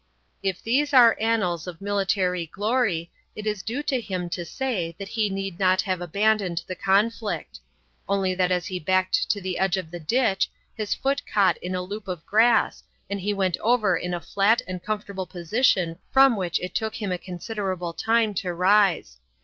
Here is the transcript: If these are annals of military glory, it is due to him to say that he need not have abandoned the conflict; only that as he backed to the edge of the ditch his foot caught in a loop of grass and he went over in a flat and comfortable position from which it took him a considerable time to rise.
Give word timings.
If 0.41 0.63
these 0.63 0.95
are 0.95 1.15
annals 1.19 1.67
of 1.67 1.79
military 1.79 2.47
glory, 2.47 3.11
it 3.35 3.45
is 3.45 3.61
due 3.61 3.83
to 3.83 4.01
him 4.01 4.31
to 4.31 4.43
say 4.43 4.95
that 4.97 5.09
he 5.09 5.29
need 5.29 5.59
not 5.59 5.81
have 5.81 6.01
abandoned 6.01 6.63
the 6.65 6.73
conflict; 6.73 7.59
only 8.09 8.33
that 8.33 8.49
as 8.51 8.65
he 8.65 8.79
backed 8.79 9.29
to 9.29 9.39
the 9.39 9.59
edge 9.59 9.77
of 9.77 9.91
the 9.91 9.99
ditch 9.99 10.49
his 10.73 10.95
foot 10.95 11.21
caught 11.31 11.57
in 11.57 11.75
a 11.75 11.83
loop 11.83 12.07
of 12.07 12.25
grass 12.25 12.83
and 13.11 13.21
he 13.21 13.31
went 13.31 13.57
over 13.59 13.95
in 13.95 14.15
a 14.15 14.19
flat 14.19 14.63
and 14.67 14.83
comfortable 14.83 15.27
position 15.27 15.99
from 16.09 16.35
which 16.35 16.59
it 16.61 16.73
took 16.73 16.95
him 16.95 17.11
a 17.11 17.19
considerable 17.19 17.93
time 17.93 18.33
to 18.33 18.55
rise. 18.55 19.19